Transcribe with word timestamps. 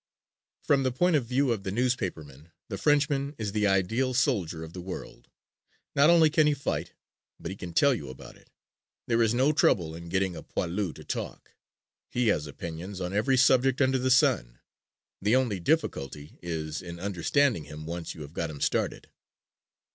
From 0.63 0.81
the 0.81 0.91
point 0.91 1.15
of 1.15 1.27
view 1.27 1.51
of 1.51 1.61
the 1.61 1.69
newspaperman 1.71 2.49
the 2.69 2.77
Frenchman 2.79 3.35
is 3.37 3.51
the 3.51 3.67
ideal 3.67 4.15
soldier 4.15 4.63
of 4.63 4.73
the 4.73 4.81
world. 4.81 5.29
Not 5.95 6.09
only 6.09 6.31
can 6.31 6.47
he 6.47 6.55
fight, 6.55 6.93
but 7.39 7.51
he 7.51 7.55
can 7.55 7.71
tell 7.71 7.93
you 7.93 8.09
about 8.09 8.35
it. 8.35 8.49
There 9.05 9.21
is 9.21 9.35
no 9.35 9.51
trouble 9.53 9.93
in 9.93 10.09
getting 10.09 10.35
a 10.35 10.41
poilu 10.41 10.91
to 10.95 11.03
talk. 11.03 11.51
He 12.09 12.29
has 12.29 12.47
opinions 12.47 12.99
on 12.99 13.13
every 13.13 13.37
subject 13.37 13.79
under 13.79 13.99
the 13.99 14.09
sun. 14.09 14.57
The 15.21 15.35
only 15.35 15.59
difficulty 15.59 16.39
is 16.41 16.81
in 16.81 16.99
understanding 16.99 17.65
him 17.65 17.85
once 17.85 18.15
you 18.15 18.21
have 18.21 18.33
got 18.33 18.49
him 18.49 18.59
started. 18.59 19.11